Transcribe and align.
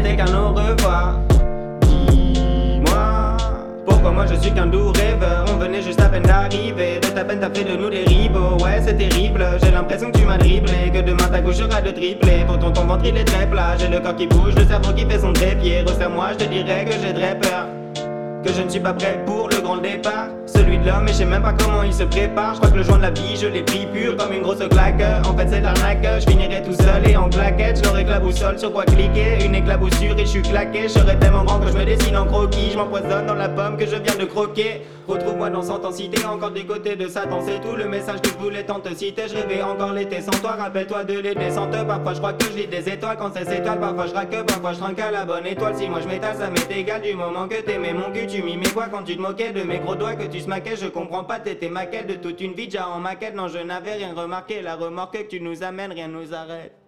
qu'un 0.00 0.34
au 0.34 0.48
revoir. 0.48 1.18
Dis-moi, 1.82 3.36
pourquoi 3.86 4.10
moi 4.10 4.26
je 4.26 4.34
suis 4.36 4.52
qu'un 4.52 4.66
doux 4.66 4.92
rêveur? 4.92 5.44
On 5.52 5.58
venait 5.58 5.82
juste 5.82 6.00
à 6.00 6.08
peine 6.08 6.22
d'arriver, 6.22 7.00
de 7.00 7.08
ta 7.08 7.24
peine 7.24 7.40
t'as 7.40 7.50
fait 7.50 7.64
de 7.64 7.76
nous 7.76 7.90
des 7.90 8.04
rivaux. 8.04 8.56
Ouais, 8.62 8.80
c'est 8.84 8.96
terrible, 8.96 9.44
j'ai 9.62 9.70
l'impression 9.70 10.10
que 10.10 10.18
tu 10.18 10.24
m'as 10.24 10.38
dribblé, 10.38 10.90
que 10.92 11.00
demain 11.00 11.28
ta 11.28 11.40
gauche 11.40 11.56
sera 11.56 11.80
de 11.80 11.90
triplé. 11.90 12.44
Pourtant 12.46 12.70
ton 12.70 12.84
ventre 12.86 13.04
il 13.04 13.16
est 13.16 13.24
très 13.24 13.46
plat, 13.46 13.76
j'ai 13.78 13.88
le 13.88 14.00
corps 14.00 14.16
qui 14.16 14.26
bouge, 14.26 14.54
le 14.56 14.64
cerveau 14.64 14.92
qui 14.92 15.04
fait 15.04 15.18
son 15.18 15.32
trépied. 15.32 15.82
Resserre-moi, 15.82 16.32
je 16.32 16.44
te 16.44 16.50
dirais 16.50 16.84
que 16.84 16.92
j'ai 16.92 17.12
très 17.12 17.38
peur. 17.38 17.66
Que 18.44 18.52
je 18.52 18.62
ne 18.62 18.68
suis 18.68 18.80
pas 18.80 18.92
prêt 18.92 19.22
pour 19.24 19.48
le 19.48 19.60
grand 19.60 19.76
départ. 19.76 20.26
Celui 20.46 20.78
de 20.78 20.86
l'homme 20.86 21.06
et 21.06 21.12
je 21.12 21.18
sais 21.18 21.24
même 21.24 21.42
pas 21.42 21.52
comment 21.52 21.82
il 21.84 21.92
se 21.92 22.02
prépare. 22.02 22.54
Je 22.54 22.58
crois 22.58 22.70
que 22.70 22.76
le 22.76 22.82
joint 22.82 22.96
de 22.96 23.02
la 23.02 23.10
vie 23.10 23.36
je 23.40 23.46
l'ai 23.46 23.62
pris 23.62 23.86
pur 23.86 24.16
comme 24.16 24.32
une 24.32 24.42
grosse 24.42 24.66
claque. 24.68 25.00
En 25.24 25.36
fait 25.36 25.46
c'est 25.48 25.60
l'arnaque, 25.60 26.04
je 26.20 26.28
finirai 26.28 26.60
tout 26.62 26.74
seul 26.74 27.08
et 27.08 27.16
en 27.16 27.28
claquette. 27.28 27.78
Je 27.78 27.88
n'aurai 27.88 28.04
que 28.04 28.10
la 28.10 28.18
boussole 28.18 28.58
sur 28.58 28.72
quoi 28.72 28.84
cliquer. 28.84 29.44
Une 29.44 29.54
éclaboussure 29.54 30.18
et 30.18 30.22
je 30.22 30.30
suis 30.30 30.42
claqué. 30.42 30.82
Je 30.84 30.88
serai 30.88 31.16
tellement 31.18 31.44
grand 31.44 31.60
que 31.60 31.68
je 31.68 31.78
me 31.78 31.84
dessine 31.84 32.16
en 32.16 32.26
croquis. 32.26 32.70
Je 32.72 32.78
m'empoisonne 32.78 33.26
dans 33.26 33.34
la 33.34 33.48
pomme 33.48 33.76
que 33.76 33.86
je 33.86 33.94
viens 33.96 34.16
de 34.16 34.24
croquer. 34.24 34.82
Retrouve-moi 35.06 35.50
dans 35.50 35.62
cette 35.62 35.72
intensité 35.72 36.24
encore 36.24 36.52
du 36.52 36.64
côté 36.64 36.96
de 36.96 37.08
Satan. 37.08 37.40
C'est 37.44 37.60
tout 37.60 37.76
le 37.76 37.86
message 37.88 38.20
que 38.22 38.28
je 38.30 38.38
voulais 38.42 38.64
tant 38.64 38.80
te 38.80 38.92
citer. 38.94 39.22
Je 39.28 39.34
rêvais 39.34 39.62
encore 39.62 39.92
l'été 39.92 40.20
sans 40.20 40.38
toi. 40.40 40.56
Rappelle-toi 40.58 41.04
de 41.04 41.18
l'été 41.18 41.50
sans 41.50 41.68
te 41.68 41.76
Parfois 41.84 42.14
je 42.14 42.18
crois 42.18 42.32
que 42.32 42.44
je 42.46 42.58
lis 42.58 42.66
des 42.66 42.88
étoiles. 42.88 43.16
Quand 43.18 43.30
c'est 43.34 43.58
étoile 43.58 43.78
Parfois 43.78 44.06
je 44.06 44.14
raque, 44.14 44.46
parfois 44.46 44.72
je 44.72 44.78
trinque 44.78 45.00
à 45.00 45.12
la 45.12 45.24
bonne 45.24 45.46
étoile. 45.46 45.74
Si 45.76 45.88
moi 45.88 46.00
je 46.02 46.08
m'étale 46.08 46.36
ça 46.36 46.50
m'est 46.50 46.76
égal. 46.76 47.02
Du 47.02 47.14
moment 47.14 47.46
que 47.46 47.60
t'aimais 47.60 47.92
mon 47.92 48.12
cul 48.12 48.26
tu 48.32 48.42
mimais 48.42 48.70
quoi 48.72 48.88
quand 48.88 49.02
tu 49.02 49.16
te 49.16 49.20
moquais 49.20 49.52
de 49.52 49.62
mes 49.62 49.78
gros 49.78 49.94
doigts 49.94 50.16
que 50.16 50.26
tu 50.26 50.40
smaquais 50.40 50.76
Je 50.76 50.86
comprends 50.86 51.24
pas 51.24 51.38
t'étais 51.38 51.68
maquette 51.68 52.06
de 52.06 52.14
toute 52.14 52.40
une 52.40 52.54
vie 52.54 52.66
déjà 52.66 52.88
en 52.88 52.98
maquette. 52.98 53.34
Non 53.34 53.48
je 53.48 53.58
n'avais 53.58 53.94
rien 53.94 54.14
remarqué. 54.14 54.62
La 54.62 54.76
remorque 54.76 55.24
que 55.24 55.28
tu 55.28 55.40
nous 55.40 55.62
amènes 55.62 55.92
rien 55.92 56.08
nous 56.08 56.32
arrête 56.32 56.81